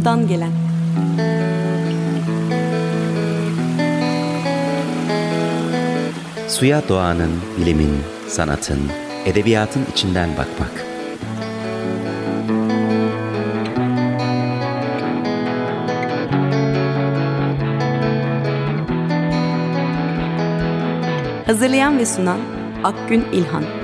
[0.00, 0.52] Sudan gelen.
[6.48, 7.30] Suya doğanın,
[7.60, 7.92] bilimin,
[8.28, 8.78] sanatın,
[9.26, 10.86] edebiyatın içinden bakmak.
[21.46, 22.40] Hazırlayan ve sunan
[22.84, 23.79] Akgün İlhan.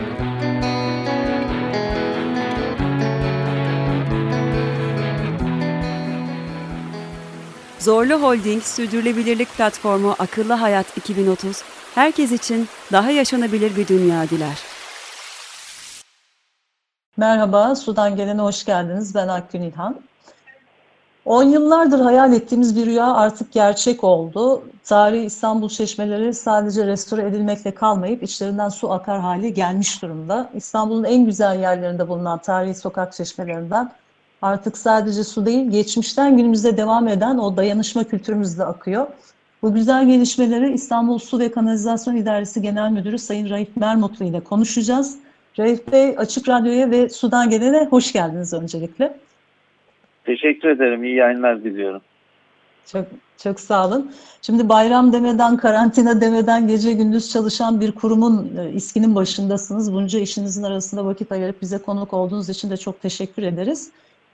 [7.86, 11.62] Zorlu Holding Sürdürülebilirlik Platformu Akıllı Hayat 2030,
[11.94, 14.58] herkes için daha yaşanabilir bir dünya diler.
[17.16, 19.14] Merhaba, Sudan Gelen'e hoş geldiniz.
[19.14, 20.00] Ben Akgün İlhan.
[21.24, 24.62] 10 yıllardır hayal ettiğimiz bir rüya artık gerçek oldu.
[24.84, 30.50] Tarihi İstanbul çeşmeleri sadece restore edilmekle kalmayıp içlerinden su akar hali gelmiş durumda.
[30.54, 33.92] İstanbul'un en güzel yerlerinde bulunan tarihi sokak çeşmelerinden
[34.42, 39.06] artık sadece su değil, geçmişten günümüzde devam eden o dayanışma kültürümüz de akıyor.
[39.62, 45.18] Bu güzel gelişmeleri İstanbul Su ve Kanalizasyon İdaresi Genel Müdürü Sayın Raif Mermutlu ile konuşacağız.
[45.58, 49.16] Raif Bey, Açık Radyo'ya ve Sudan Gelen'e hoş geldiniz öncelikle.
[50.24, 51.04] Teşekkür ederim.
[51.04, 52.02] İyi yayınlar diliyorum.
[52.86, 53.06] Çok
[53.38, 54.12] çok sağ olun.
[54.42, 59.92] Şimdi bayram demeden, karantina demeden gece gündüz çalışan bir kurumun e, iskinin başındasınız.
[59.92, 63.90] Bunca işinizin arasında vakit ayırıp bize konuk olduğunuz için de çok teşekkür ederiz.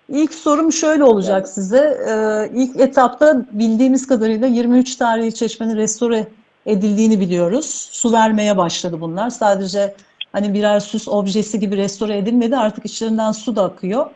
[0.08, 1.55] İlk sorum şöyle olacak evet.
[1.55, 2.00] size.
[2.08, 6.28] Ee, ilk etapta bildiğimiz kadarıyla 23 tarihi çeşmenin restore
[6.67, 7.89] edildiğini biliyoruz.
[7.92, 9.30] Su vermeye başladı bunlar.
[9.30, 9.95] Sadece
[10.33, 12.56] hani birer süs objesi gibi restore edilmedi.
[12.56, 14.06] Artık içlerinden su da akıyor.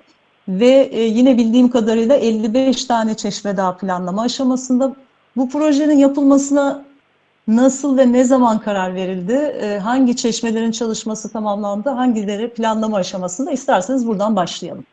[0.49, 4.93] Ve e, yine bildiğim kadarıyla 55 tane çeşme daha planlama aşamasında.
[5.37, 6.85] Bu projenin yapılmasına
[7.49, 9.33] nasıl ve ne zaman karar verildi?
[9.33, 11.91] E, hangi çeşmelerin çalışması tamamlandı?
[11.91, 13.51] Hangileri planlama aşamasında?
[13.51, 14.85] İsterseniz buradan başlayalım.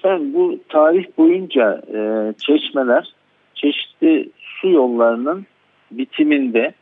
[0.00, 3.14] Efendim bu tarih boyunca e, çeşmeler
[3.54, 5.46] çeşitli su yollarının
[5.90, 6.72] bitiminde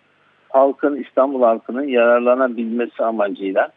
[0.49, 3.69] halkın İstanbul halkının yararlanabilmesi amacıyla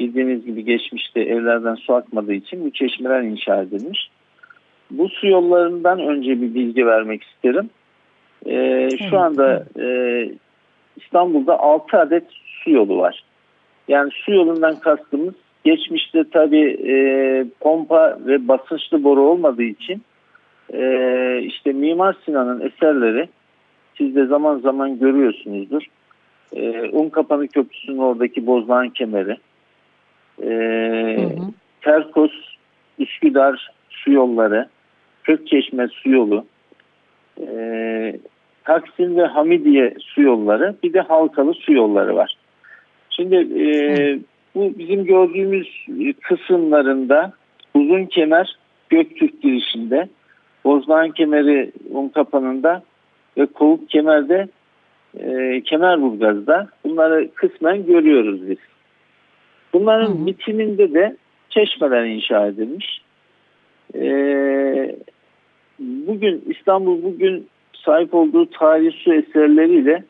[0.00, 4.10] bildiğiniz gibi geçmişte evlerden su akmadığı için bu çeşmeler inşa edilmiş.
[4.90, 7.70] Bu su yollarından önce bir bilgi vermek isterim.
[8.46, 9.86] Ee, şu anda e,
[10.96, 12.24] İstanbul'da 6 adet
[12.64, 13.24] su yolu var.
[13.88, 15.34] Yani su yolundan kastımız
[15.66, 16.96] geçmişte tabii e,
[17.60, 20.02] pompa ve basınçlı boru olmadığı için
[20.72, 23.28] e, işte Mimar Sinan'ın eserleri
[23.98, 25.82] siz de zaman zaman görüyorsunuzdur.
[26.52, 29.36] E, Unkapanı Köprüsü'nün oradaki Bozdağın kemeri,
[30.42, 30.48] e,
[31.18, 31.52] hı hı.
[31.80, 32.32] Terkos,
[32.98, 34.68] Üsküdar su yolları,
[35.24, 36.44] Kökçeşme su yolu,
[37.40, 38.16] e,
[38.64, 42.36] Taksim ve Hamidiye su yolları, bir de Halkalı su yolları var.
[43.10, 43.64] Şimdi e,
[44.56, 45.86] bu bizim gördüğümüz
[46.22, 47.32] kısımlarında
[47.74, 48.56] uzun kemer
[48.88, 50.08] Göktürk girişinde,
[50.64, 52.82] Bozdağın kemeri Unkapanı'nda
[53.38, 54.48] ve Kovuk kemerde
[55.20, 58.58] e, Kemerburgaz'da bunları kısmen görüyoruz biz.
[59.72, 60.26] Bunların hı hı.
[60.26, 61.16] bitiminde de
[61.50, 63.00] çeşmeler inşa edilmiş.
[63.94, 64.96] Ee,
[65.78, 70.04] bugün İstanbul bugün sahip olduğu tarihi su eserleriyle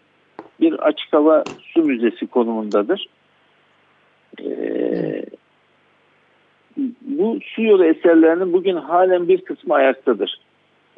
[0.60, 3.06] bir açık hava su müzesi konumundadır.
[4.44, 5.24] Ee,
[7.00, 10.40] bu su yolu eserlerinin bugün halen bir kısmı ayaktadır.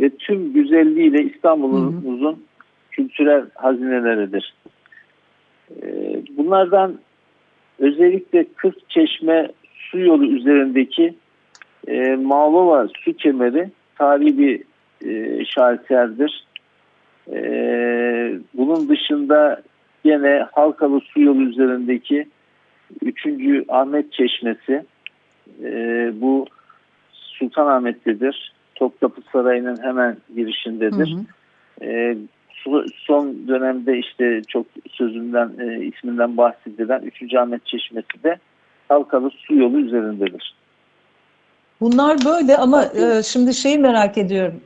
[0.00, 2.44] Ve tüm güzelliğiyle İstanbul'umuzun
[2.90, 4.54] kültürel hazineleridir.
[5.82, 6.98] Ee, bunlardan
[7.78, 9.48] özellikle Kız Çeşme
[9.90, 11.14] su yolu üzerindeki
[11.86, 14.62] e, Mağlova su kemeri tarihi bir
[15.06, 16.46] e, şaheserdir.
[17.32, 17.40] E,
[18.54, 19.62] bunun dışında
[20.04, 22.28] yine Halkalı su yolu üzerindeki
[23.02, 23.26] 3.
[23.68, 24.84] Ahmet Çeşmesi
[25.62, 25.72] e,
[26.20, 26.46] bu
[27.12, 28.52] Sultanahmet'tedir.
[28.74, 31.16] Topkapı Sarayı'nın hemen girişindedir.
[31.16, 31.90] Hı hı.
[31.90, 32.16] E,
[33.06, 37.34] son dönemde işte çok sözünden e, isminden bahsedilen 3.
[37.34, 38.38] Ahmet Çeşmesi de
[38.88, 40.54] Halkalı su yolu üzerindedir.
[41.80, 44.60] Bunlar böyle ama e, şimdi şeyi merak ediyorum.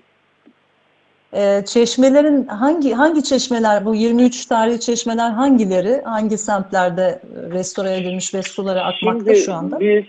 [1.32, 8.42] E, çeşmelerin hangi hangi çeşmeler bu 23 tarihi çeşmeler hangileri hangi semtlerde restore edilmiş ve
[8.42, 9.80] suları akmakta şimdi şu anda?
[9.80, 10.04] Biz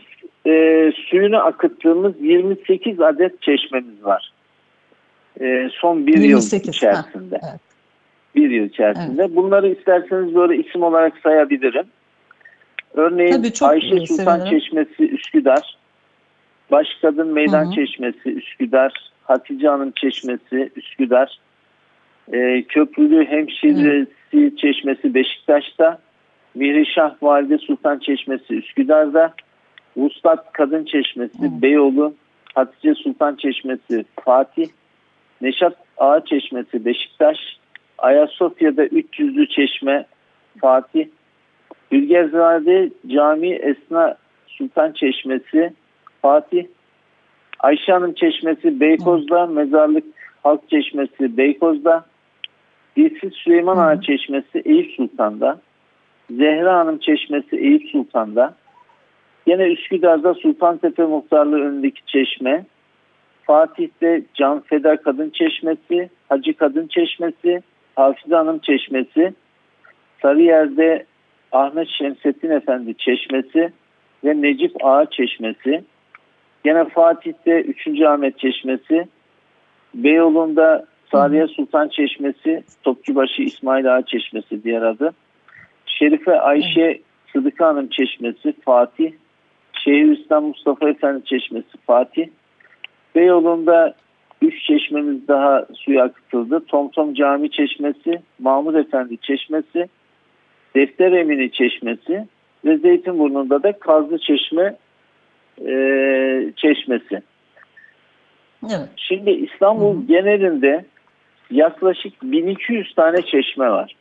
[0.45, 4.33] e, suyunu akıttığımız 28 adet çeşmemiz var.
[5.41, 7.37] E, son bir 28, yıl içerisinde.
[7.37, 7.73] Ha, evet
[8.35, 9.21] bir yıl içerisinde.
[9.21, 9.35] Evet.
[9.35, 11.85] Bunları isterseniz böyle isim olarak sayabilirim.
[12.93, 14.59] Örneğin Tabii, Ayşe Sultan sevinirim.
[14.59, 15.77] Çeşmesi Üsküdar,
[16.71, 17.75] Başkadın Meydan hı hı.
[17.75, 18.93] Çeşmesi Üsküdar,
[19.23, 21.39] Hatice Hanım Çeşmesi Üsküdar,
[22.33, 24.55] e, Köprülü Hemşiresi hı.
[24.55, 25.99] Çeşmesi Beşiktaş'ta,
[26.55, 29.33] Mihrişah Valide Sultan Çeşmesi Üsküdar'da,
[29.97, 31.61] Vuslat Kadın Çeşmesi hı.
[31.61, 32.13] Beyoğlu,
[32.55, 34.67] Hatice Sultan Çeşmesi Fatih,
[35.41, 37.37] Neşat Ağa Çeşmesi Beşiktaş,
[37.97, 40.05] Ayasofya'da 300'lü Çeşme
[40.61, 41.07] Fatih,
[41.91, 44.17] Hülgerzade Camii Esna
[44.47, 45.73] Sultan Çeşmesi
[46.21, 46.65] Fatih,
[47.59, 50.03] Ayşe Hanım Çeşmesi Beykoz'da, Mezarlık
[50.43, 52.05] Halk Çeşmesi Beykoz'da,
[52.97, 55.59] Dilsiz Süleyman Ağa Çeşmesi Eyüp Sultan'da,
[56.31, 58.55] Zehra Hanım Çeşmesi Eyüp Sultan'da,
[59.47, 62.65] yine Üsküdar'da Sultantepe Muhtarlığı önündeki çeşme,
[63.43, 67.61] Fatih'te Can Feda Kadın Çeşmesi, Hacı Kadın Çeşmesi,
[67.95, 69.33] Hafize Hanım Çeşmesi,
[70.21, 71.05] Sarıyer'de
[71.51, 73.73] Ahmet Şemsettin Efendi Çeşmesi
[74.23, 75.83] ve Necip Ağa Çeşmesi,
[76.65, 78.01] Yine Fatih'te 3.
[78.01, 79.07] Ahmet Çeşmesi,
[79.95, 85.11] Beyoğlu'nda Sariye Sultan Çeşmesi, Topçubaşı İsmail Ağa Çeşmesi diğer adı.
[85.99, 87.01] Şerife Ayşe
[87.33, 89.11] Sıdıka Hanım Çeşmesi Fatih.
[89.73, 92.27] Şeyhülislam Mustafa Efendi Çeşmesi Fatih.
[93.15, 93.95] Beyoğlu'nda
[94.41, 96.65] 3 çeşmemiz daha suya akıtıldı.
[96.65, 99.89] Tomtom Cami Çeşmesi, Mahmud Efendi Çeşmesi,
[100.75, 102.27] Defter Emini Çeşmesi
[102.65, 104.75] ve Zeytinburnu'nda da Kazlı Çeşme
[105.67, 105.73] e,
[106.55, 107.21] Çeşmesi.
[108.65, 108.89] Evet.
[108.95, 110.07] Şimdi İstanbul hı.
[110.07, 110.85] genelinde
[111.51, 113.95] yaklaşık 1200 tane çeşme var.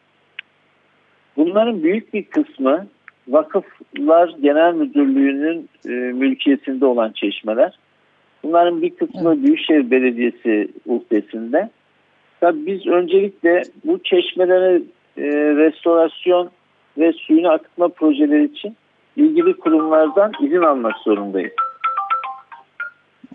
[1.37, 2.87] Bunların büyük bir kısmı
[3.29, 7.79] Vakıflar Genel Müdürlüğü'nün e, mülkiyetinde olan çeşmeler.
[8.43, 11.71] Bunların bir kısmı Büyükşehir Belediyesi uhdesinde.
[12.41, 14.83] Tabii biz öncelikle bu çeşmelere
[15.17, 15.25] e,
[15.57, 16.51] restorasyon
[16.99, 18.77] ve suyunu akıtma projeleri için
[19.17, 21.53] ilgili kurumlardan izin almak zorundayız.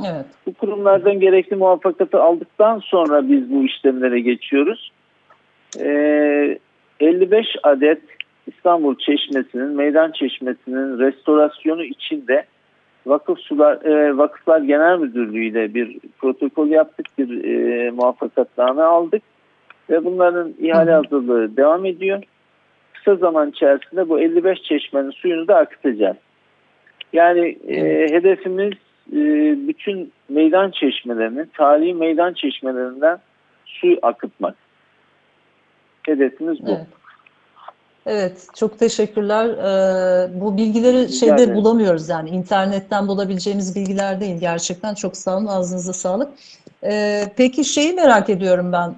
[0.06, 0.26] Evet.
[0.46, 4.92] Bu kurumlardan gerekli muvaffakatı aldıktan sonra biz bu işlemlere geçiyoruz.
[5.80, 6.60] Ee,
[7.00, 8.02] 55 adet
[8.48, 12.46] İstanbul Çeşmesi'nin, Meydan Çeşmesi'nin restorasyonu içinde
[13.06, 19.22] Vakıf Sular, e, Vakıflar Genel Müdürlüğü ile bir protokol yaptık, bir e, muvaffakatname aldık
[19.90, 22.24] ve bunların ihale hazırlığı devam ediyor.
[22.94, 26.18] Kısa zaman içerisinde bu 55 çeşmenin suyunu da akıtacağız.
[27.14, 27.78] Yani e,
[28.12, 28.74] hedefimiz
[29.14, 29.20] e,
[29.68, 33.18] bütün meydan çeşmelerinin, tarihi meydan çeşmelerinden
[33.66, 34.67] su akıtmak.
[36.07, 36.69] Hedefimiz bu.
[36.69, 36.88] Evet.
[38.09, 39.48] Evet, çok teşekkürler.
[39.50, 41.56] Ee, bu bilgileri Rica şeyde ederim.
[41.56, 44.39] bulamıyoruz yani internetten bulabileceğimiz bilgiler değil.
[44.39, 46.30] Gerçekten çok sağ olun, ağzınıza sağlık.
[46.83, 48.95] Ee, peki şeyi merak ediyorum ben.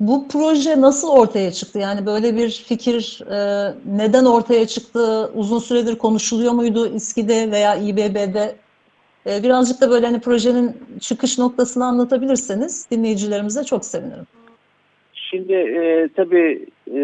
[0.00, 1.78] Bu proje nasıl ortaya çıktı?
[1.78, 5.30] Yani böyle bir fikir e, neden ortaya çıktı?
[5.34, 8.56] Uzun süredir konuşuluyor muydu İSKİ'de veya İBB'de?
[9.26, 14.26] Ee, birazcık da böyle hani projenin çıkış noktasını anlatabilirseniz dinleyicilerimize çok sevinirim.
[15.30, 16.98] Şimdi e, tabii e,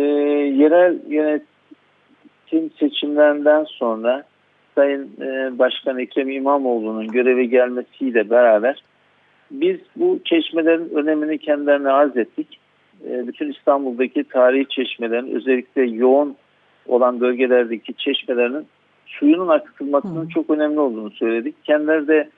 [0.56, 4.25] yerel yönetim seçimlerinden sonra
[4.75, 8.82] Sayın e, Başkan Ekrem İmamoğlu'nun göreve gelmesiyle beraber
[9.50, 12.58] biz bu çeşmelerin önemini kendilerine arz ettik.
[13.08, 16.37] E, bütün İstanbul'daki tarihi çeşmelerin özellikle yoğun
[16.87, 18.67] olan bölgelerdeki çeşmelerin
[19.06, 20.29] suyunun akıtılmasının Hı.
[20.29, 21.64] çok önemli olduğunu söyledik.
[21.64, 22.29] Kendileri de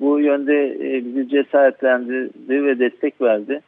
[0.00, 3.60] bu yönde e, bizi cesaretlendirdi ve destek verdi.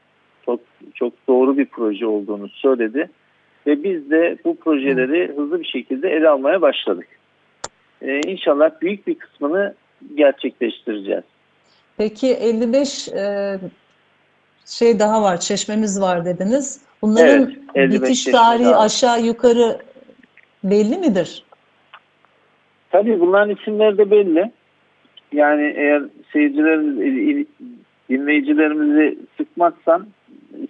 [0.46, 0.60] Çok
[0.94, 3.10] çok doğru bir proje olduğunu söyledi
[3.66, 7.08] ve biz de bu projeleri hızlı bir şekilde ele almaya başladık.
[8.02, 9.75] Ee, inşallah büyük bir kısmını
[10.14, 11.25] gerçekleştireceğiz.
[11.96, 13.58] Peki 55 e,
[14.66, 16.82] şey daha var, çeşmemiz var dediniz.
[17.02, 19.78] Bunların Evet, 55 bitiş tarihi daha aşağı yukarı
[20.64, 21.44] belli midir?
[22.90, 24.52] Tabii bunların isimleri de belli.
[25.32, 27.46] Yani eğer seyircilerimiz, il- il-
[28.11, 30.06] dinleyicilerimizi sıkmazsan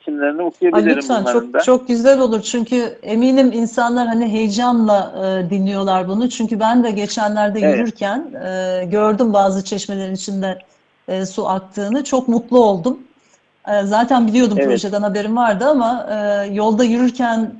[0.02, 1.58] isimlerini Ay okuyabilirim lütfen bunların da.
[1.58, 5.12] çok çok güzel olur çünkü eminim insanlar hani heyecanla
[5.46, 6.28] e, dinliyorlar bunu.
[6.28, 7.78] Çünkü ben de geçenlerde Evet.
[7.78, 10.58] yürürken e, gördüm bazı çeşmelerin içinde
[11.08, 12.04] e, su aktığını.
[12.04, 12.98] Çok mutlu oldum.
[13.68, 14.68] E, zaten biliyordum Evet.
[14.68, 17.52] projeden haberim vardı ama e, yolda yürürken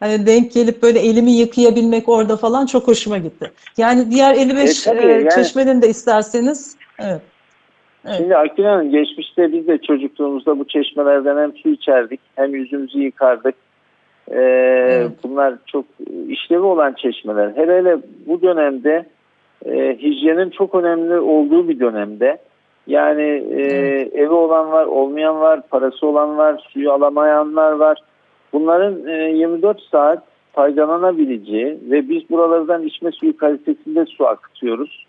[0.00, 3.52] hani denk gelip böyle elimi yıkayabilmek orada falan çok hoşuma gitti.
[3.76, 7.22] Yani diğer 55 E, tabii, e, yani- çeşmenin de isterseniz evet.
[8.06, 8.16] Evet.
[8.16, 13.54] Şimdi Akgün Hanım geçmişte biz de çocukluğumuzda bu çeşmelerden hem su içerdik hem yüzümüzü yıkardık.
[14.32, 15.84] Ee, Bunlar çok
[16.28, 17.52] işlevi olan çeşmeler.
[17.56, 19.06] Hele hele bu dönemde
[19.66, 22.38] e, hijyenin çok önemli olduğu bir dönemde.
[22.86, 23.62] Yani e,
[24.14, 27.98] evi olan var, olmayan var, parası olan var, suyu alamayanlar var.
[28.52, 35.07] Bunların e, 24 saat faydalanabileceği ve biz buralardan içme suyu kalitesinde su akıtıyoruz.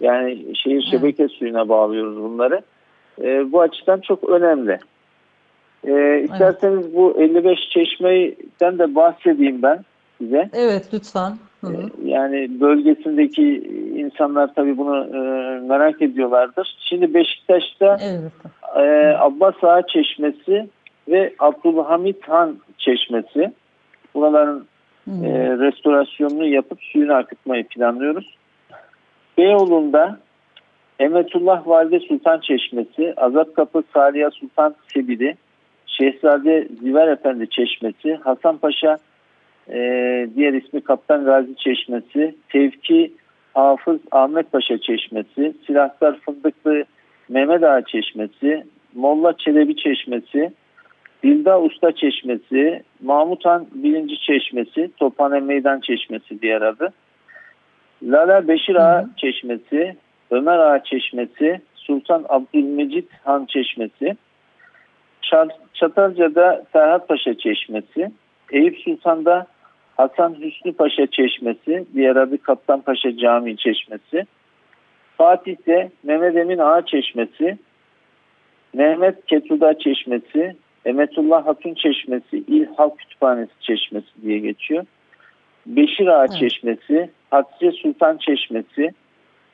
[0.00, 2.62] Yani şehir şebeke suyuna bağlıyoruz bunları.
[3.22, 4.78] E, bu açıdan çok önemli.
[5.86, 9.84] E, isterseniz bu 55 çeşmeden de bahsedeyim ben
[10.18, 10.50] size.
[10.52, 11.32] Evet lütfen.
[11.60, 11.72] Hı hı.
[11.72, 13.56] E, yani bölgesindeki
[13.96, 15.18] insanlar tabii bunu e,
[15.60, 16.76] merak ediyorlardır.
[16.80, 18.32] Şimdi Beşiktaş'ta Evet.
[18.76, 20.68] e, Abbas Ağa Çeşmesi
[21.08, 23.52] ve Abdülhamit Han Çeşmesi.
[24.14, 24.66] Buraların
[25.06, 25.24] Hmm.
[25.24, 28.36] e, restorasyonunu yapıp suyunu akıtmayı planlıyoruz.
[29.38, 30.18] Beyoğlu'nda
[30.98, 35.36] Emetullah Valide Sultan Çeşmesi, Azapkapı Saliha Sultan Sebili,
[35.86, 38.98] Şehzade Ziver Efendi Çeşmesi, Hasanpaşa
[39.68, 39.78] e,
[40.36, 43.12] diğer ismi Kaptan Gazi Çeşmesi, Tevki
[43.54, 46.84] Hafız Ahmet Paşa Çeşmesi, Silahtar Fındıklı
[47.28, 50.52] Mehmet Ağa Çeşmesi, Molla Çelebi Çeşmesi,
[51.22, 56.92] Dilda Usta Çeşmesi, Mahmut Han Birinci Çeşmesi, Tophane Meydan Çeşmesi diğer adı.
[58.02, 59.08] Lala Beşir Ağa.
[59.16, 59.96] Çeşmesi,
[60.30, 64.16] Ömer Ağa Çeşmesi, Sultan Abdülmecit Han Çeşmesi,
[65.22, 68.10] Çat- Çatalca'da Ferhat Paşa Çeşmesi,
[68.52, 69.46] Eyüp Sultan'da
[69.96, 74.26] Hasan Hüsnü Paşa Çeşmesi, diğer adı Kaptan Paşa Camii Çeşmesi,
[75.16, 77.58] Fatih'te Mehmet Emin Ağa Çeşmesi,
[78.74, 84.84] Mehmet Ketuda Çeşmesi, Emetullah Hatun Çeşmesi, İl Halk Kütüphanesi Çeşmesi diye geçiyor.
[85.66, 86.32] Beşir Ağa Evet.
[86.38, 88.90] Çeşmesi, Hatice Sultan Çeşmesi,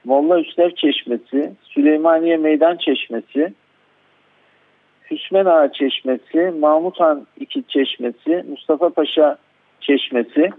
[0.05, 3.53] Molla Üster Çeşmesi, Süleymaniye Meydan Çeşmesi,
[5.11, 9.37] Hüsmen Ağa Çeşmesi, Mahmut Han İki Çeşmesi, Mustafa Paşa
[9.81, 10.51] Çeşmesi,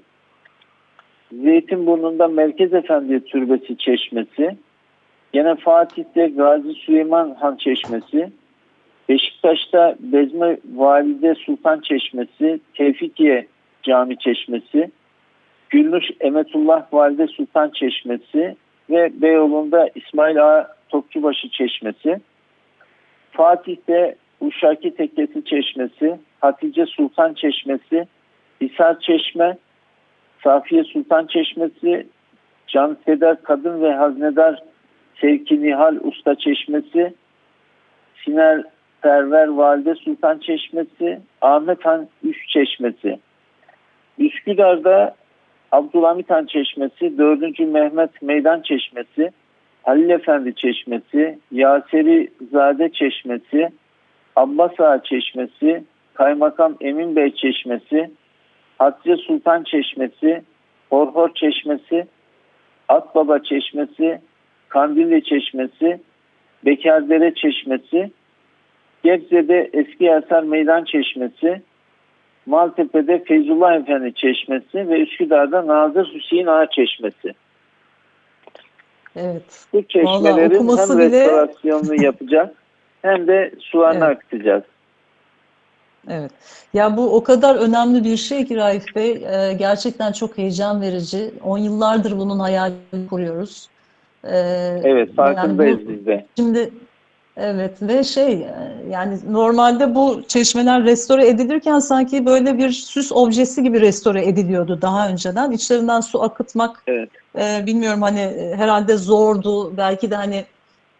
[1.31, 4.57] Zeytinburnu'nda Merkez Efendi Türbesi Çeşmesi,
[5.33, 8.31] Yine Fatih'te Gazi Süleyman Han Çeşmesi,
[9.09, 13.47] Beşiktaş'ta Bezme Valide Sultan Çeşmesi, Tevfikiye
[13.83, 14.91] Cami Çeşmesi,
[15.73, 18.55] Gülnüş Emetullah Valide Sultan Çeşmesi
[18.89, 22.21] ve Beyoğlu'nda İsmail Ağa Topçubaşı Çeşmesi,
[23.31, 28.07] Fatih'te Uşaki Tekkesi Çeşmesi, Hatice Sultan Çeşmesi,
[28.61, 29.57] Hisar Çeşme,
[30.43, 32.07] Safiye Sultan Çeşmesi,
[32.67, 34.59] Canfeder Kadın ve Haznedar
[35.21, 37.13] Sevki Nihal Usta Çeşmesi,
[38.25, 38.63] Siner
[39.01, 43.19] Perver Valide Sultan Çeşmesi, Ahmet Han Üç Çeşmesi.
[44.19, 45.15] Üsküdar'da
[45.73, 47.59] Abdülhamit Han Çeşmesi, 4.
[47.59, 49.31] Mehmet Meydan Çeşmesi,
[49.83, 53.69] Halil Efendi Çeşmesi, Yaseri Zade Çeşmesi,
[54.35, 58.11] Abbas Ağa Çeşmesi, Kaymakam Emin Bey Çeşmesi,
[58.79, 60.43] Hatice Sultan Çeşmesi,
[60.89, 62.07] Horhor Çeşmesi,
[62.87, 64.21] Atbaba Çeşmesi,
[64.69, 66.01] Kandilli Çeşmesi,
[66.65, 68.11] Bekardere Çeşmesi,
[69.03, 71.61] Gebze'de Eski Yasar Meydan Çeşmesi,
[72.45, 77.33] Maltepe'de Feyzullah Efendi Çeşmesi ve Üsküdar'da Nazır Hüseyin Ağa Çeşmesi.
[79.15, 79.65] Evet.
[79.73, 82.49] Bu çeşmelerin hem bile- restorasyonunu yapacağız
[83.01, 84.17] hem de sularını Evet.
[84.17, 84.63] akıtacağız.
[86.09, 86.31] Evet.
[86.73, 89.11] Ya bu o kadar önemli bir şey ki Raif Bey.
[89.11, 91.31] Ee, gerçekten çok heyecan verici.
[91.43, 93.69] On yıllardır bunun hayalini kuruyoruz.
[94.23, 94.29] Ee,
[94.83, 96.25] Evet farkındayız yani bu- biz de.
[96.37, 96.69] Şimdi
[97.37, 103.63] evet ve şey e, yani normalde bu çeşmeler restore edilirken sanki böyle bir süs objesi
[103.63, 105.51] gibi restore ediliyordu daha önceden.
[105.51, 107.09] İçlerinden su akıtmak Evet.
[107.37, 109.77] e, bilmiyorum hani e, herhalde zordu.
[109.77, 110.45] Belki de hani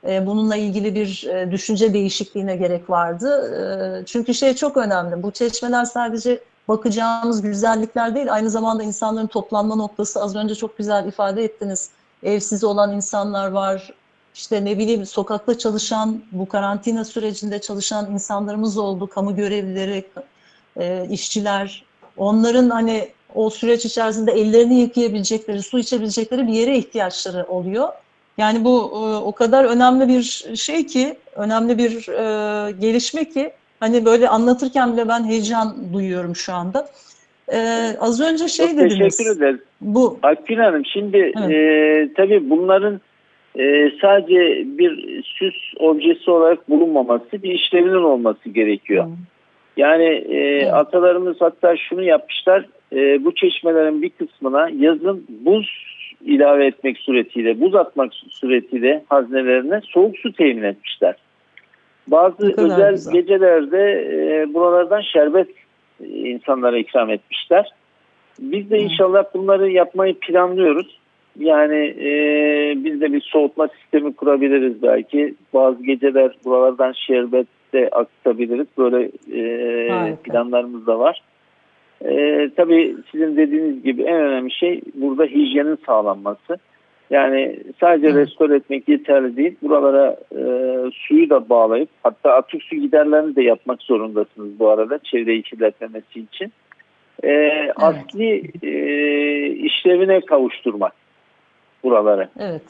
[0.07, 3.53] e, bununla ilgili bir e, düşünce değişikliğine gerek vardı.
[4.01, 5.23] E, çünkü şey çok önemli.
[5.23, 10.21] Bu çeşmeler sadece bakacağımız güzellikler değil, aynı zamanda insanların toplanma noktası.
[10.21, 11.89] Az önce çok güzel ifade ettiniz.
[12.23, 13.93] Evsiz olan insanlar var.
[14.35, 19.07] İşte ne bileyim sokakta çalışan, bu karantina sürecinde çalışan insanlarımız oldu.
[19.07, 20.03] Kamu görevlileri,
[20.79, 21.83] e, işçiler.
[22.17, 27.89] Onların hani o süreç içerisinde ellerini yıkayabilecekleri, su içebilecekleri bir yere ihtiyaçları oluyor.
[28.37, 30.21] Yani bu e, o kadar önemli bir
[30.55, 36.53] şey ki, önemli bir e, gelişme ki hani böyle anlatırken bile ben heyecan duyuyorum şu
[36.53, 36.89] anda.
[37.53, 39.17] E, az önce şey Çok dediniz.
[39.17, 39.59] teşekkür ederiz.
[39.81, 41.51] Bu Akgün Hanım şimdi Evet.
[41.51, 43.01] e, tabii bunların
[43.59, 49.05] e, sadece bir süs objesi olarak bulunmaması bir işlevinin olması gerekiyor.
[49.77, 50.73] Yani e, Evet.
[50.73, 55.93] atalarımız hatta şunu yapmışlar e, bu çeşmelerin bir kısmına yazın buz
[56.25, 61.15] ilave etmek suretiyle buz atmak suretiyle haznelerine soğuk su temin etmişler.
[62.07, 63.13] Bazı özel güzel.
[63.13, 65.47] gecelerde e, buralardan şerbet
[66.03, 67.69] e, insanlara ikram etmişler.
[68.39, 70.99] Biz de inşallah bunları yapmayı planlıyoruz.
[71.39, 72.09] Yani e,
[72.83, 75.35] biz de bir soğutma sistemi kurabiliriz belki.
[75.53, 78.67] Bazı geceler buralardan şerbet de akıtabiliriz.
[78.77, 80.21] Böyle e, Harika.
[80.21, 81.21] planlarımız da var.
[82.05, 86.57] E, tabii sizin dediğiniz gibi en önemli şey burada hijyenin sağlanması.
[87.09, 88.15] Yani sadece Evet.
[88.27, 89.55] restore etmek yeterli değil.
[89.61, 90.41] Buralara e,
[90.93, 96.51] suyu da bağlayıp hatta atık su giderlerini de yapmak zorundasınız bu arada çevreyi kirletmemesi için.
[97.23, 98.71] E, Asli e,
[99.47, 101.02] işlevine kavuşturmak.
[101.83, 102.29] Buraları.
[102.39, 102.63] Evet.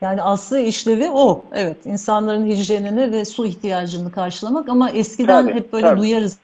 [0.00, 1.44] Yani aslı işlevi o.
[1.52, 1.76] Evet.
[1.86, 6.00] insanların hijyenini ve su ihtiyacını karşılamak ama eskiden Tabii, hep böyle tabii.
[6.00, 6.38] duyarız.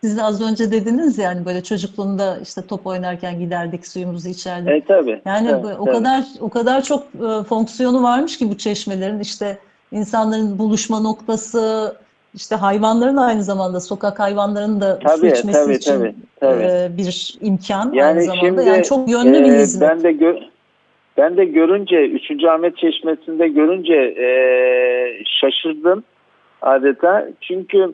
[0.00, 4.68] Siz de az önce dediniz yani böyle çocukluğunda işte top oynarken giderdik suyumuzu içerdik.
[4.68, 5.22] E tabii.
[5.24, 5.96] Yani tabii, o tabii.
[5.96, 9.58] kadar o kadar çok e, fonksiyonu varmış ki bu çeşmelerin işte
[9.92, 11.96] insanların buluşma noktası,
[12.34, 16.62] işte hayvanların aynı zamanda sokak hayvanlarının da su Tabii, içmesi tabii, için tabii, tabii.
[16.62, 18.46] e, bir imkan Yani aynı zamanda.
[18.46, 19.88] şimdi, Yani çok yönlü bir Ee, hizmet.
[19.90, 20.42] Ben de gö-
[21.16, 22.44] ben de görünce 3.
[22.44, 24.28] Ahmet Çeşmesi'nde görünce e,
[25.24, 26.04] şaşırdım
[26.62, 27.28] adeta.
[27.40, 27.92] Çünkü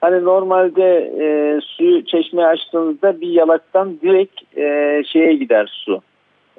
[0.00, 6.02] hani normalde e, suyu çeşmeye açtığınızda bir yalaktan direkt e, şeye gider su.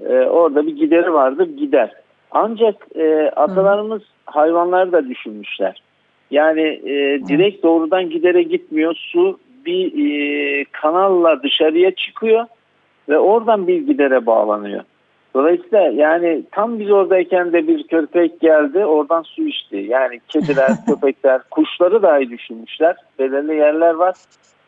[0.10, 1.91] E, orada bir gideri vardır gider.
[2.31, 5.81] Ancak e, atalarımız hayvanları da düşünmüşler.
[6.32, 8.96] Yani e, direkt doğrudan gidere gitmiyor.
[8.96, 12.46] Su bir e, kanalla dışarıya çıkıyor
[13.10, 14.84] ve oradan bir gidere bağlanıyor.
[15.34, 19.86] Dolayısıyla yani tam biz oradayken de bir köpek geldi oradan su içti.
[19.89, 22.96] Yani kediler, köpekler, kuşları dahi düşünmüşler.
[23.20, 24.15] Belirli yerler var.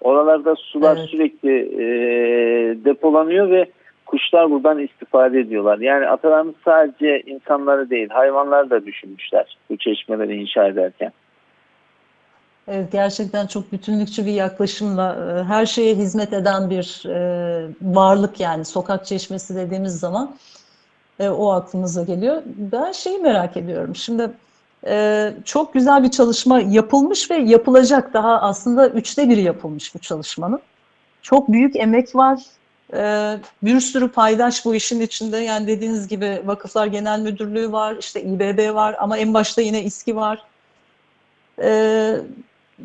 [0.02, 1.10] Oralarda sular Evet.
[1.10, 1.86] sürekli e,
[2.86, 3.66] depolanıyor ve
[4.06, 5.80] kuşlar buradan istifade ediyorlar.
[5.80, 11.12] Yani atalarımız sadece insanları değil hayvanları da düşünmüşler bu çeşmeleri inşa ederken.
[12.68, 18.66] Evet, gerçekten çok bütünlükçü bir yaklaşımla e, her şeye hizmet eden bir e, varlık yani
[18.66, 20.36] sokak çeşmesi dediğimiz zaman
[21.20, 22.42] e, o aklımıza geliyor.
[22.46, 23.96] Ben şeyi merak ediyorum.
[23.96, 24.32] Şimdi
[25.46, 30.60] çok güzel bir çalışma yapılmış ve yapılacak daha aslında üçte biri yapılmış bu çalışmanın.
[31.22, 32.40] Çok büyük emek var.
[33.64, 35.38] Bir sürü paydaş bu işin içinde.
[35.38, 40.16] Yani dediğiniz gibi Vakıflar Genel Müdürlüğü var, işte İBB var ama en başta yine İSKİ
[40.16, 40.44] var.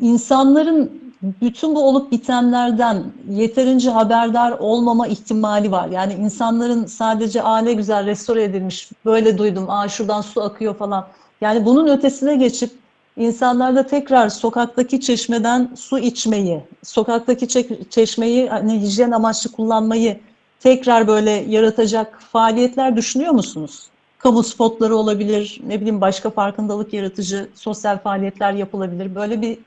[0.01, 1.03] İnsanların
[1.41, 5.89] bütün bu olup bitenlerden yeterince haberdar olmama ihtimali var.
[5.89, 11.07] Yani insanların sadece aa ne güzel restore edilmiş, böyle duydum, aa şuradan su akıyor falan.
[11.41, 12.71] Yani bunun ötesine geçip
[13.17, 20.19] insanlarda tekrar sokaktaki çeşmeden su içmeyi, sokaktaki çe- çeşmeyi hani hijyen amaçlı kullanmayı
[20.59, 23.87] tekrar böyle yaratacak faaliyetler düşünüyor musunuz?
[24.17, 29.15] Kamu spotları olabilir, ne bileyim başka farkındalık yaratıcı sosyal faaliyetler yapılabilir.
[29.15, 29.57] Böyle bir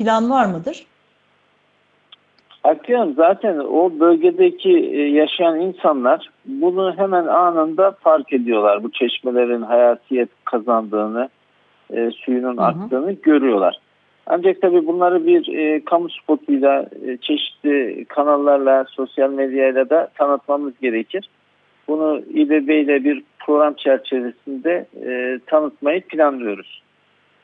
[0.00, 0.86] plan var mıdır?
[2.64, 8.82] Akıyor zaten o bölgedeki e, yaşayan insanlar bunu hemen anında fark ediyorlar.
[8.82, 11.28] Bu çeşmelerin hayatiyet kazandığını,
[11.90, 12.66] e, suyunun Hı hı.
[12.66, 13.76] aktığını görüyorlar.
[14.26, 21.28] Ancak tabii bunları bir e, kamu spotuyla, e, çeşitli kanallarla, sosyal medyayla da tanıtmamız gerekir.
[21.88, 26.82] Bunu İBB ile bir program çerçevesinde e, tanıtmayı planlıyoruz.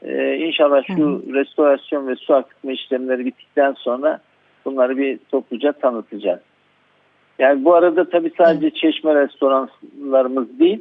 [0.02, 4.20] E, inşallah şu restorasyon ve su akıtma işlemleri bittikten sonra
[4.64, 6.40] bunları bir topluca tanıtacağız.
[7.38, 10.80] Yani bu arada tabii sadece çeşme restoranlarımız değil,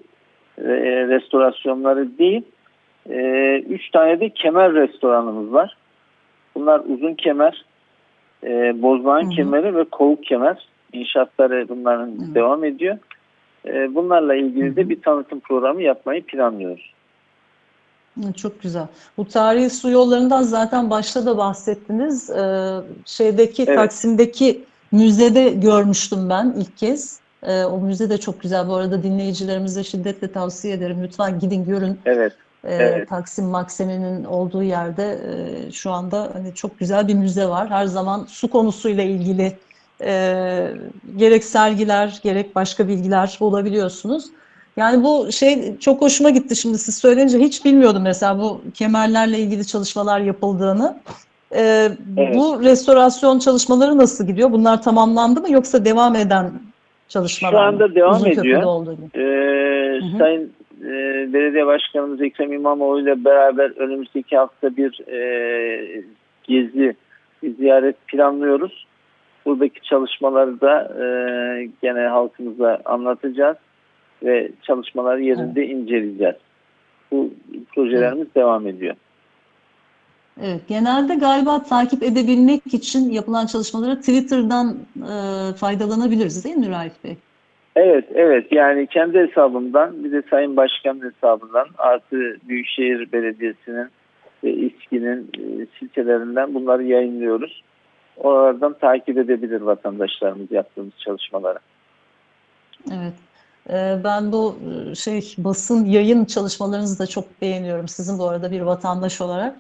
[0.57, 0.63] e,
[1.07, 2.41] restorasyonları değil,
[3.09, 5.77] e, üç tane de kemer restoranımız var.
[6.55, 7.65] Bunlar uzun kemer,
[8.43, 9.29] e, bozlağın Hı hı.
[9.29, 10.67] kemeri ve kovuk kemer.
[10.93, 12.35] İnşaatları bunların Hı.
[12.35, 12.97] devam ediyor.
[13.65, 14.89] E, bunlarla ilgili Hı de hı.
[14.89, 16.94] bir tanıtım programı yapmayı planlıyoruz.
[18.35, 18.87] Çok güzel.
[19.17, 22.29] Bu tarihi su yollarından zaten başta da bahsettiniz.
[22.29, 22.75] Ee,
[23.05, 23.77] şeydeki Evet.
[23.77, 27.19] Taksim'deki müzede görmüştüm ben ilk kez.
[27.43, 28.67] Ee, o müze de çok güzel.
[28.67, 31.03] Bu arada dinleyicilerimize şiddetle tavsiye ederim.
[31.03, 31.99] Lütfen gidin görün.
[32.05, 33.09] Evet, Ee, Evet.
[33.09, 35.19] Taksim Maksimi'nin olduğu yerde
[35.67, 37.69] e, şu anda hani çok güzel bir müze var.
[37.69, 39.57] Her zaman su konusuyla ilgili
[40.01, 40.71] e,
[41.17, 44.25] gerek sergiler gerek başka bilgiler bulabiliyorsunuz.
[44.77, 49.67] Yani bu şey çok hoşuma gitti şimdi siz söyleyince hiç bilmiyordum mesela bu kemerlerle ilgili
[49.67, 50.97] çalışmalar yapıldığını.
[51.55, 52.35] Ee, Evet.
[52.35, 54.51] Bu restorasyon çalışmaları nasıl gidiyor?
[54.51, 56.51] Bunlar tamamlandı mı yoksa devam eden
[57.07, 57.63] çalışmalar Şu mı?
[57.63, 58.63] anda devam Uzunköprü'de ediyor.
[58.63, 59.05] olduğu gibi.
[59.21, 60.17] Ee, hı.
[60.17, 60.89] Sayın e,
[61.33, 66.03] Belediye Başkanımız Ekrem İmamoğlu ile beraber önümüzdeki hafta bir e,
[66.43, 66.95] gezi,
[67.43, 68.85] bir ziyaret planlıyoruz.
[69.45, 71.05] Buradaki çalışmaları da e,
[71.81, 73.57] gene halkımıza anlatacağız
[74.23, 76.35] ve çalışmaları yerinde inceleyeceğiz.
[77.11, 77.33] Bu
[77.75, 78.95] projelerimiz devam ediyor.
[80.41, 87.17] Evet, genelde galiba takip edebilmek için yapılan çalışmaları Twitter'dan e, faydalanabiliriz değil mi Raif Bey?
[87.75, 88.51] Evet, evet.
[88.51, 93.87] Yani kendi hesabımdan bir de Sayın Başkan'ın hesabından artı Büyükşehir Belediyesi'nin
[94.43, 97.63] ve İSKİ'nin e, sitelerinden bunları yayınlıyoruz.
[98.17, 101.59] Oralardan takip edebilir vatandaşlarımız yaptığımız çalışmaları.
[102.91, 103.13] Evet.
[103.69, 104.55] E, ben bu
[104.91, 107.87] e, şey basın yayın çalışmalarınızı da çok beğeniyorum.
[107.87, 109.55] Sizin bu arada bir vatandaş olarak.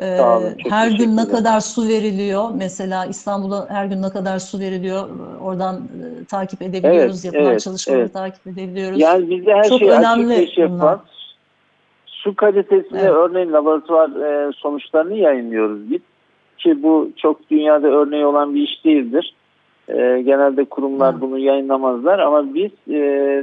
[0.00, 2.50] Ee, olun, her gün ne kadar su veriliyor?
[2.54, 5.08] Mesela İstanbul'a her gün ne kadar su veriliyor?
[5.40, 8.12] Oradan e, takip edebiliyoruz, Evet, yapılan evet, çalışmaları evet.
[8.12, 9.00] takip edebiliyoruz.
[9.00, 10.98] Yani bizde her Çok şey önemli açık bunlar.
[12.06, 13.10] Su kalitesini Evet.
[13.10, 16.00] örneğin laboratuvar e, sonuçlarını yayınlıyoruz biz.
[16.58, 19.34] Ki bu çok dünyada örneği olan bir iş değildir.
[19.88, 21.20] E, genelde kurumlar Hı.
[21.20, 22.98] bunu yayınlamazlar ama biz e,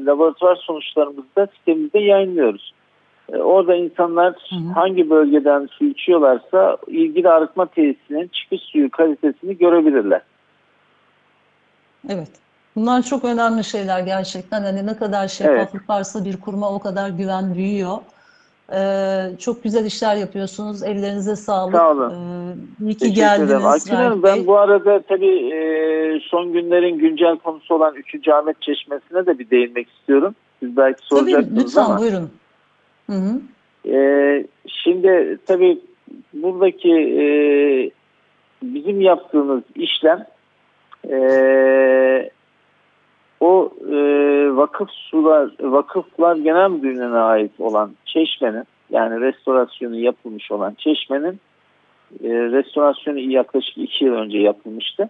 [0.05, 2.73] laboratuvar sonuçlarımızı da sitemizde yayınlıyoruz.
[3.33, 10.21] E, orada insanlar Hı hangi bölgeden su içiyorlarsa ilgili arıtma tesisinin çıkış suyu kalitesini görebilirler.
[12.09, 12.31] Evet.
[12.75, 14.63] Bunlar çok önemli şeyler gerçekten.
[14.63, 17.97] Hani ne kadar şeffaflık varsa bir kuruma o kadar güven büyüyor.
[18.73, 20.83] Ee, çok güzel işler yapıyorsunuz.
[20.83, 21.75] Ellerinize sağlık.
[21.75, 22.11] Sağ olun.
[22.81, 27.75] Ee, iyi ki geldiniz Raif Hanım ben bu arada tabii e, son günlerin güncel konusu
[27.75, 28.27] olan 3.
[28.27, 30.35] Ahmet Çeşmesi'ne de bir değinmek istiyorum.
[30.59, 31.99] Siz belki Tabii soracaksınız lütfen ama.
[31.99, 32.29] buyurun.
[33.09, 33.41] Hı hı.
[33.95, 35.79] e, şimdi tabii
[36.33, 37.25] buradaki e,
[38.63, 40.25] bizim yaptığımız işlem
[41.11, 42.29] e,
[43.45, 43.95] o e,
[44.55, 51.39] vakıf sular, vakıflar genel müdürlüğüne ait olan çeşmenin yani restorasyonu yapılmış olan çeşmenin
[52.23, 55.09] e, restorasyonu yaklaşık iki yıl önce yapılmıştı.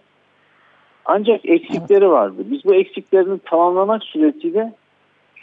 [1.04, 2.42] Ancak eksikleri vardı.
[2.50, 4.72] Biz bu eksiklerini tamamlamak suretiyle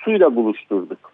[0.03, 1.11] suyla buluşturduk.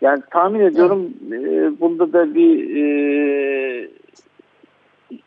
[0.00, 3.88] Yani tahmin ediyorum e, bunda da bir e,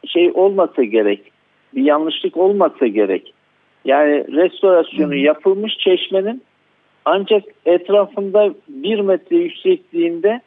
[0.07, 1.31] şey olmasa gerek.
[1.75, 3.34] Bir yanlışlık olmasa gerek.
[3.85, 6.43] Yani restorasyonu yapılmış çeşmenin
[7.05, 10.41] ancak etrafında bir metre yüksekliğinde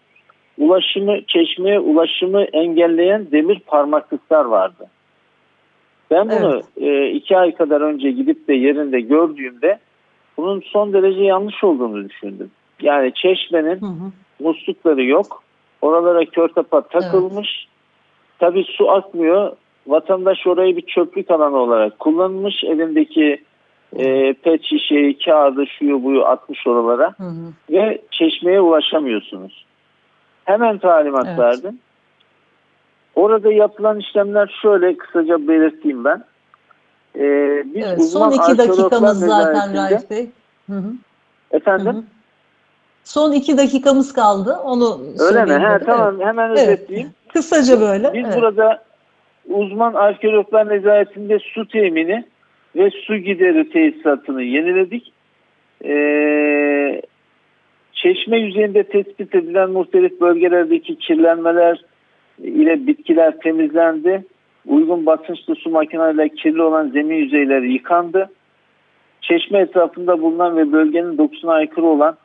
[0.59, 4.87] ulaşımı çeşmeye ulaşımı engelleyen demir parmaklıklar vardı.
[6.11, 9.79] Ben bunu e, iki ay kadar önce gidip de yerinde gördüğümde
[10.37, 12.51] bunun son derece yanlış olduğunu düşündüm.
[12.83, 14.13] Yani çeşmenin Hı hı.
[14.41, 15.43] muslukları yok.
[15.83, 17.69] Oralara kör tapa takılmış.
[18.39, 19.57] Tabii su akmıyor.
[19.89, 22.65] Vatandaş orayı bir çöplük alanı olarak kullanmış.
[22.65, 23.45] Elindeki
[23.97, 27.53] e, pet şişeyi, kağıdı, şuyu buyu atmış oralara Hı hı.
[27.71, 29.67] ve çeşmeye ulaşamıyorsunuz.
[30.45, 31.39] Hemen talimat Evet.
[31.39, 31.79] verdim.
[33.15, 36.25] Orada yapılan işlemler şöyle kısaca belirteyim ben.
[37.17, 40.31] Ee, biz Evet, uzman son iki dakikamız zaten Raif Bey.
[40.71, 40.93] Hı hı.
[41.51, 41.87] Efendim?
[41.95, 42.03] Hı hı.
[43.05, 44.57] Son iki dakikamız kaldı.
[44.65, 45.53] Onu Öyle mi?
[45.53, 46.59] He, tamam hemen Evet.
[46.69, 47.11] özetleyeyim.
[47.23, 47.33] Evet.
[47.33, 48.15] Kısaca böyle.
[48.15, 48.37] Biz Evet.
[48.37, 48.83] burada
[49.49, 52.25] uzman arkeologlar nezaretinde su temini
[52.77, 55.13] ve su gideri tesisatını yeniledik.
[55.85, 57.03] Ee,
[57.93, 61.85] çeşme yüzeyinde tespit edilen muhtelif bölgelerdeki kirlenmeler
[62.39, 64.25] ile bitkiler temizlendi.
[64.67, 68.31] Uygun basınçlı su makineleriyle kirli olan zemin yüzeyleri yıkandı.
[69.21, 72.17] Çeşme etrafında bulunan ve bölgenin dokusuna aykırı olan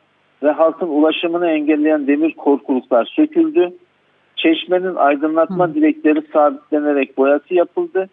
[0.43, 3.73] ve halkın ulaşımını engelleyen demir korkuluklar söküldü.
[4.43, 5.73] Çeşmenin aydınlatma Hı.
[5.73, 8.09] direkleri sabitlenerek boyası yapıldı.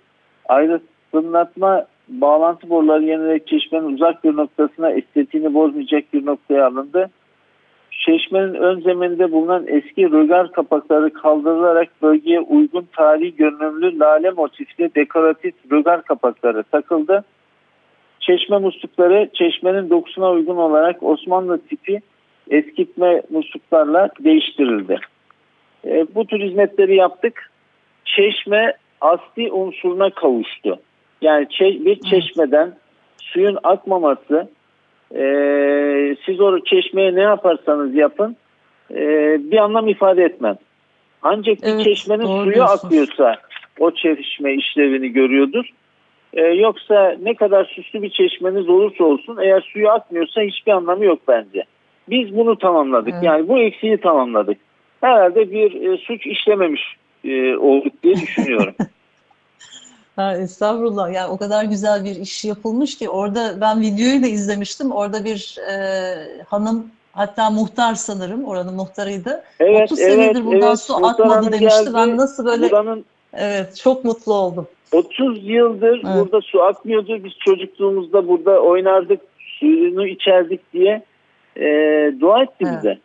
[0.49, 7.11] Aydınlatma bağlantı boruları yenilerek çeşmenin uzak bir noktasına estetiğini bozmayacak bir noktaya alındı.
[8.07, 15.55] Çeşmenin ön zemininde bulunan eski rögar kapakları kaldırılarak bölgeye uygun tarihi görünümlü lale motifli dekoratif
[15.73, 17.25] rögar kapakları takıldı.
[18.21, 22.01] Çeşme muslukları çeşmenin dokusuna uygun olarak Osmanlı tipi
[22.51, 25.01] eskitme musluklarla değiştirildi.
[25.87, 27.51] E, bu tür hizmetleri yaptık.
[28.05, 30.81] Çeşme asli unsuruna kavuştu.
[31.21, 32.75] Yani bir çeşmeden
[33.19, 34.49] suyun akmaması,
[35.14, 35.23] e,
[36.27, 38.37] siz o çeşmeye ne yaparsanız yapın
[38.90, 38.97] e,
[39.51, 40.57] bir anlam ifade etmez.
[41.23, 43.37] Ancak bir Evet, çeşmenin doğru suyu akıyorsa
[43.79, 45.64] o çeşme işlevini görüyordur.
[46.33, 51.19] E, yoksa ne kadar süslü bir çeşmeniz olursa olsun eğer suyu akmıyorsa hiçbir anlamı yok
[51.29, 51.64] bence.
[52.11, 53.14] Biz bunu tamamladık.
[53.14, 53.25] Evet.
[53.25, 54.59] Yani bu eksiği tamamladık.
[55.01, 58.75] Herhalde bir e, suç işlememiş e, olduk diye düşünüyorum.
[60.17, 61.13] Ha, estağfurullah.
[61.13, 64.91] Yani o kadar güzel bir iş yapılmış ki orada ben videoyu da izlemiştim.
[64.93, 65.75] Orada bir e,
[66.45, 69.43] hanım hatta muhtar sanırım oranın muhtarıydı.
[69.61, 70.81] Evet, 30 senedir buradan evet.
[70.81, 71.85] su akmadı demişti.
[71.85, 71.91] geldi.
[71.95, 74.67] Ben nasıl böyle Buranın evet çok mutlu oldum.
[74.93, 76.05] 30 yıldır Evet.
[76.05, 77.25] burada su akmıyordu.
[77.25, 81.03] Biz çocukluğumuzda burada oynardık, suyunu içerdik diye
[81.57, 81.65] e,
[82.21, 82.75] dua etti Evet.
[82.79, 82.99] bize.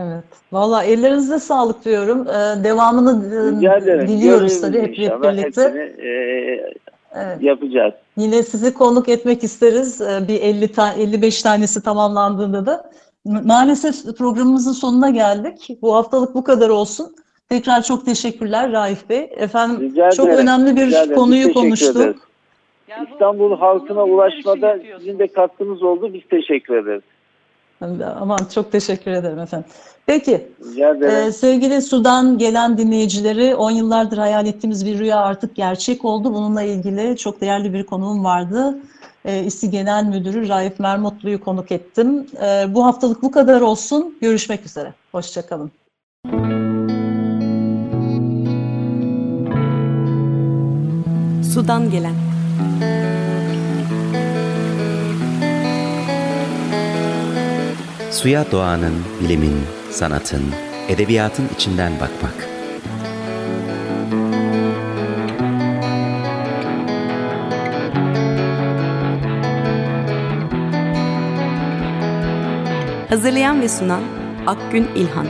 [0.00, 0.24] Evet.
[0.52, 2.26] Valla ellerinize sağlık diyorum.
[2.28, 4.08] Ee, devamını e, Rica ederim.
[4.08, 5.22] diliyoruz tabii hep inşallah.
[5.32, 5.62] birlikte.
[5.62, 6.72] Hepsini e,
[7.14, 7.42] Evet.
[7.42, 7.94] yapacağız.
[8.16, 10.00] Yine sizi konuk etmek isteriz.
[10.00, 12.90] Ee, Bir 50 ta 55 tanesi tamamlandığında da.
[13.26, 15.78] Ma- Maalesef programımızın sonuna geldik.
[15.82, 17.14] Bu haftalık bu kadar olsun.
[17.48, 19.30] Tekrar çok teşekkürler Raif Bey.
[19.36, 20.38] Efendim Rica çok ederim.
[20.42, 21.04] önemli bir Rica.
[21.08, 21.96] Biz konuyu konuştuk.
[21.96, 22.16] ederiz.
[23.12, 26.10] İstanbul halkına ulaşmada sizin de katkınız oldu.
[26.14, 27.02] Biz teşekkür ederiz.
[28.20, 29.68] Aman çok teşekkür ederim efendim.
[30.06, 30.48] Peki.
[31.26, 36.34] Ee, sevgili Sudan gelen dinleyicileri 10 yıllardır hayal ettiğimiz bir rüya artık gerçek oldu.
[36.34, 38.78] Bununla ilgili çok değerli bir konuğum vardı.
[39.24, 42.26] Ee, İSİ Genel Müdürü Raif Mermutlu'yu konuk ettim.
[42.42, 44.18] Ee, bu haftalık bu kadar olsun.
[44.20, 44.92] Görüşmek üzere.
[45.12, 45.70] Hoşçakalın.
[51.54, 52.14] Sudan gelen.
[58.22, 60.42] Suya doğanın, bilimin, sanatın,
[60.88, 62.48] edebiyatın içinden bakmak.
[73.08, 74.02] Hazırlayan ve sunan
[74.46, 75.26] Akgün İlhan.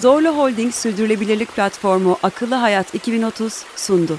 [0.00, 4.18] Zorlu Holding Sürdürülebilirlik Platformu Akıllı Hayat 2030 sundu.